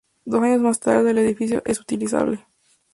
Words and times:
Dos 0.25 0.41
años 0.41 0.61
más 0.61 0.79
tarde, 0.79 1.11
el 1.11 1.19
edificio 1.19 1.61
es 1.63 1.79
utilizable. 1.79 2.43